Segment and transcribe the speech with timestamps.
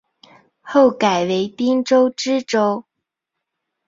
[0.63, 2.85] 后改为滨州知州。